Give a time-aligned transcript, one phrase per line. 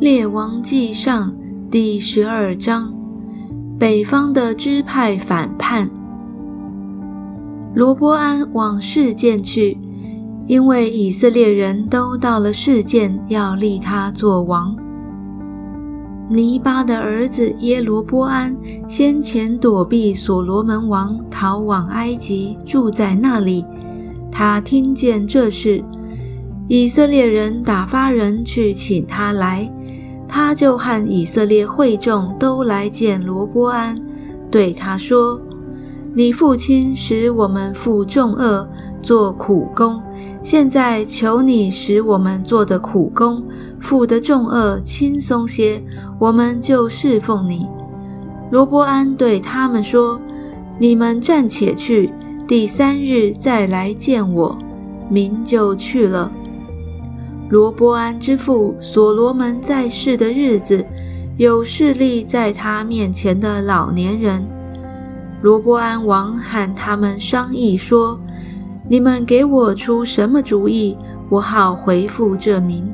[0.00, 1.34] 列王记上
[1.72, 2.94] 第十二章，
[3.80, 5.90] 北方的支派反叛。
[7.74, 9.76] 罗波安往事件去，
[10.46, 14.76] 因为以色列人都到了事件，要立他做王。
[16.30, 23.64] 尼巴的儿子耶罗波安先前躲避所罗门王，逃往埃及，住在那里。
[24.30, 25.82] 他听见这事，
[26.68, 29.68] 以色列人打发人去请他来。
[30.28, 33.98] 他就和以色列会众都来见罗波安，
[34.50, 35.40] 对他说
[36.14, 38.68] ：“你父亲使我们负重恶，
[39.00, 40.00] 做苦工。
[40.42, 43.42] 现在求你使我们做的苦工、
[43.80, 45.82] 负的重恶轻松些，
[46.18, 47.66] 我们就侍奉你。”
[48.50, 50.20] 罗波安对他们说
[50.78, 52.12] ：“你们暂且去，
[52.46, 54.56] 第三日再来见我。”
[55.10, 56.30] 民就去了。
[57.50, 60.84] 罗波安之父所罗门在世的日子，
[61.38, 64.46] 有势力在他面前的老年人。
[65.40, 68.20] 罗波安王喊他们商议说
[68.86, 70.94] ：“你们给我出什么主意，
[71.30, 72.86] 我好回复这名。”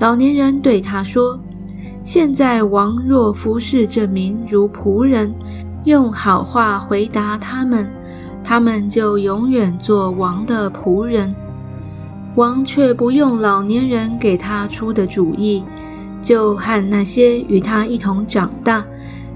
[0.00, 1.38] 老年人对他说
[2.02, 5.32] ：“现在王若服侍这名如仆人，
[5.84, 7.88] 用好话回答他们，
[8.42, 11.32] 他们就永远做王的仆人。”
[12.36, 15.64] 王却不用老年人给他出的主意，
[16.22, 18.84] 就和那些与他一同长大，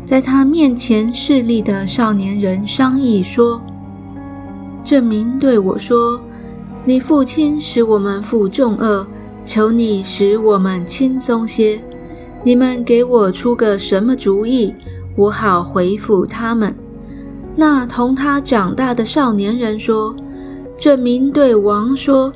[0.07, 3.61] 在他面前势力的少年人商议说
[4.85, 6.21] ：“这民对我说，
[6.85, 9.05] 你父亲使我们负重恶，
[9.45, 11.81] 求你使我们轻松些。
[12.45, 14.73] 你们给我出个什么主意，
[15.17, 16.73] 我好回复他们。”
[17.57, 20.15] 那同他长大的少年人说
[20.79, 22.33] ：“这民对王说。”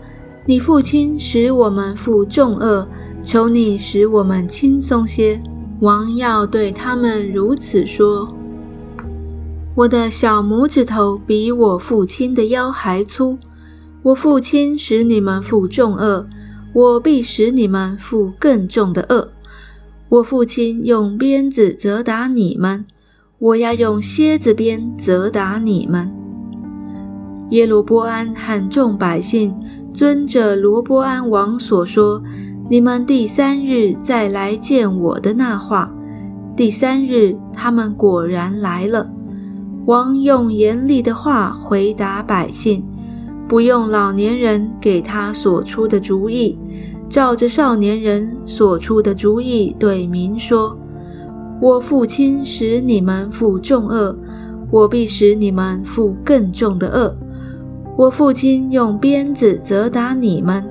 [0.48, 2.88] 你父亲使我们负重恶，
[3.22, 5.38] 求你使我们轻松些。
[5.80, 8.34] 王要对他们如此说：
[9.74, 13.36] 我的小拇指头比我父亲的腰还粗。
[14.02, 16.26] 我父亲使你们负重恶，
[16.72, 19.28] 我必使你们负更重的恶。
[20.08, 22.86] 我父亲用鞭子责打你们，
[23.38, 26.10] 我要用蝎子鞭责打你们。
[27.50, 29.54] 耶罗波安和众百姓。
[29.98, 32.22] 遵着罗波安王所说，
[32.70, 35.92] 你们第三日再来见我的那话。
[36.54, 39.10] 第三日，他们果然来了。
[39.86, 42.84] 王用严厉的话回答百姓，
[43.48, 46.56] 不用老年人给他所出的主意，
[47.08, 50.78] 照着少年人所出的主意对民说
[51.60, 54.16] ：“我父亲使你们负重恶，
[54.70, 57.16] 我必使你们负更重的恶。”
[57.98, 60.64] 我父亲用鞭子责打你们，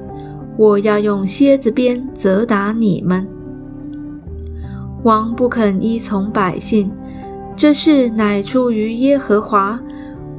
[0.55, 3.27] 我要用蝎子鞭责打你们。
[5.03, 6.89] 王不肯依从百姓，
[7.53, 9.77] 这事乃出于耶和华，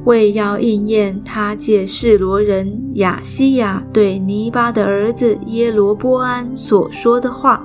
[0.05, 7.63] 为要应验他借示罗人亚西亚对尼巴的儿子耶罗波安所说的话。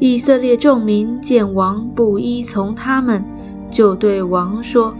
[0.00, 3.22] 以色列众民见王不依从他们，
[3.70, 4.94] 就对王说。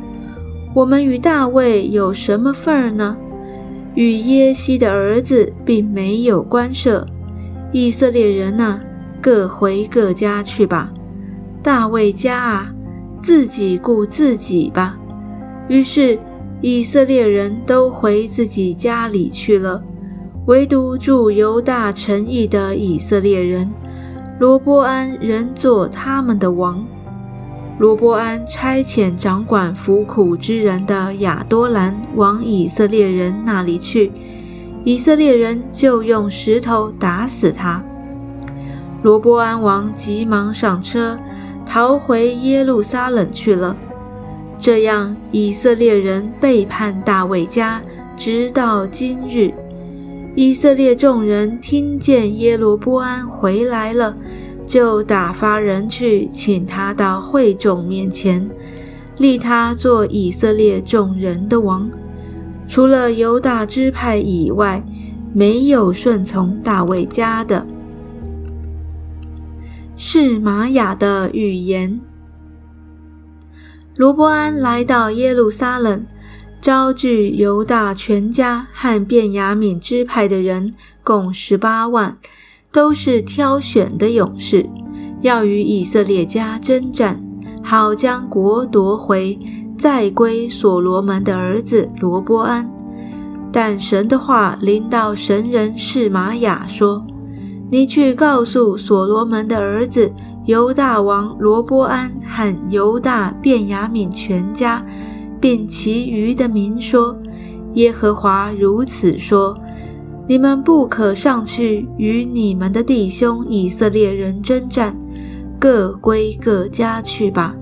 [0.76, 3.16] 我们与大卫有什么份儿呢？
[3.94, 7.06] 与耶西的儿子并没有关涉。
[7.72, 8.78] 以色列人呐，
[9.18, 10.92] 各回各家去吧。
[11.62, 12.74] 大卫家啊，
[13.22, 14.98] 自己顾自己吧。
[15.66, 16.18] 于是
[16.60, 19.82] 以色列人都回自己家里去了，
[20.44, 23.72] 唯独住犹大城邑的以色列人，
[24.38, 26.86] 罗波安仍做他们的王。
[27.78, 34.10] 罗波安差遣掌管服苦之人的亚多兰往以色列人那里去，
[34.82, 37.84] 以色列人就用石头打死他。
[39.02, 41.18] 罗波安王急忙上车，
[41.66, 43.76] 逃回耶路撒冷去了。
[44.58, 47.82] 这样，以色列人背叛大卫家，
[48.16, 49.52] 直到今日。
[50.34, 54.16] 以色列众人听见耶罗波安回来了。
[54.66, 58.48] 就打发人去请他到会众面前，
[59.18, 61.88] 立他做以色列众人的王。
[62.68, 64.84] 除了犹大支派以外，
[65.32, 67.64] 没有顺从大卫家的。
[69.96, 72.00] 是玛雅的语言。
[73.96, 76.04] 罗伯安来到耶路撒冷，
[76.60, 82.18] 招聚犹大全家和便雅悯支派的人，共十八万。
[82.72, 84.68] 都是挑选的勇士，
[85.22, 87.22] 要与以色列家征战，
[87.62, 89.38] 好将国夺回，
[89.78, 92.70] 再归所罗门的儿子罗波安。
[93.52, 97.06] 但神的话临到神人示玛雅说
[97.70, 100.12] ：“你去告诉所罗门的儿子
[100.44, 104.84] 犹大王罗波安和犹大便雅悯全家，
[105.40, 107.16] 并其余的民说：
[107.74, 109.56] 耶和华如此说：
[110.28, 114.96] 你们不可上去与你们的弟兄以色列人征战，
[115.58, 117.54] 各归各家去吧，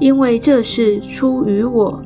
[0.00, 2.02] 因为这事出于我。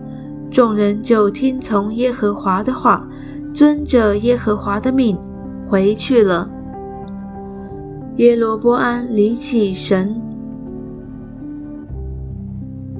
[0.50, 3.08] 众人就听从耶和华的话，
[3.55, 5.17] 遵着耶和华的命
[5.67, 6.50] 回去了。
[8.17, 10.20] 耶罗波安离弃神。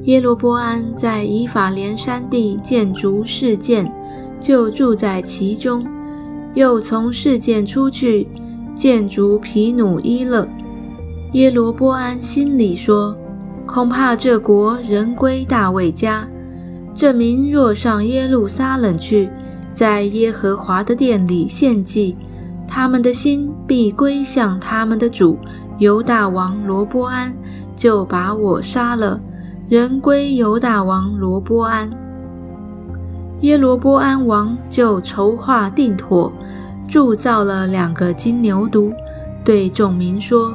[0.05, 3.93] 耶罗波安在以法莲山地建筑事件，
[4.41, 5.83] 就住在其中；
[6.59, 8.27] 又从事件出去
[8.75, 10.45] 建筑皮努伊勒。
[11.35, 13.17] 耶罗波安心里说
[13.65, 16.29] ：“恐怕这国人归大卫家。”
[16.93, 19.31] 这民若上耶路撒冷去，
[19.73, 22.17] 在耶和华的殿里献祭，
[22.67, 25.39] 他们的心必归向他们的主
[25.79, 27.33] 犹大王罗波安，
[27.77, 29.21] 就把我杀了，
[29.69, 31.89] 人归犹大王罗波安。
[33.41, 36.33] 耶罗波安王就筹划定妥，
[36.89, 38.93] 铸造了两个金牛犊，
[39.45, 40.53] 对众民说：“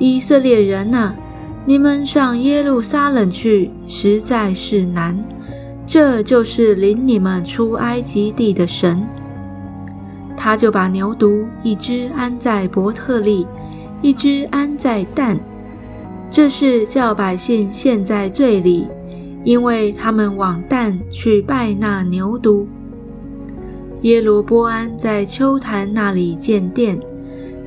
[0.00, 1.14] 以色列人呐，
[1.66, 5.22] 你们上耶路撒冷去，实在是难。”
[5.86, 9.06] 这就是领你们出埃及地的神。
[10.36, 13.46] 他就把牛犊一只安在伯特利，
[14.02, 15.38] 一只安在但。
[16.30, 18.86] 这是叫百姓陷在罪里，
[19.44, 22.66] 因为他们往旦去拜那牛犊。
[24.02, 26.98] 耶罗波安在秋坛那里建殿，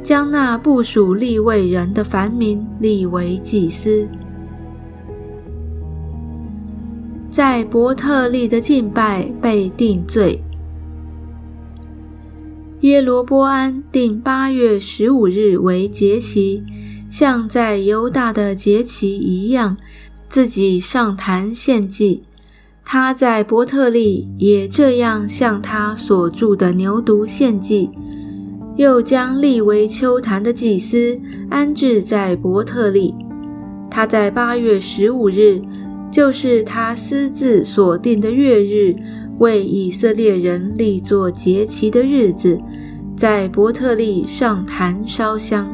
[0.01, 4.07] 将那部属立位人的凡民立为祭司。
[7.29, 10.44] 在伯特利的敬拜被定罪。
[12.81, 16.63] 耶罗波安定八月十五日为节期，
[17.09, 19.77] 像在犹大的节期一样，
[20.31, 22.24] 自己上坛献祭。
[22.86, 27.89] 他在伯特利也这样向他所住的牛犊献祭，
[28.78, 31.19] 又将立为秋坛的祭司
[31.50, 33.13] 安置在伯特利。
[33.89, 35.62] 他在八月十五日。
[36.12, 38.94] 就是他私自所定的月日，
[39.39, 42.60] 为以色列人立作节期的日子，
[43.16, 45.74] 在伯特利上坛烧香。